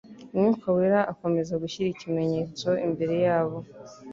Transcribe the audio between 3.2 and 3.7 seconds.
yabo